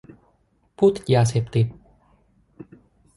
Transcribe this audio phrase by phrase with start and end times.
[0.77, 1.67] ผู้ติดยาเสพติด